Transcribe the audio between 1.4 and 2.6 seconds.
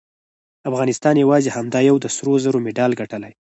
همدا یو د سرو زرو